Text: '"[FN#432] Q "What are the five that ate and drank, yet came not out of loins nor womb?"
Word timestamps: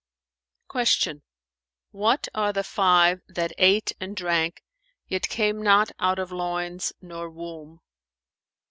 '"[FN#432] 0.71 1.03
Q 1.03 1.21
"What 1.91 2.27
are 2.33 2.51
the 2.51 2.63
five 2.63 3.21
that 3.27 3.51
ate 3.59 3.91
and 3.99 4.15
drank, 4.15 4.63
yet 5.07 5.29
came 5.29 5.61
not 5.61 5.91
out 5.99 6.17
of 6.17 6.31
loins 6.31 6.91
nor 7.03 7.29
womb?" 7.29 7.81